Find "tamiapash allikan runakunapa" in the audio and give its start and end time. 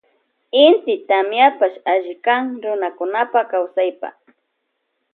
1.07-3.39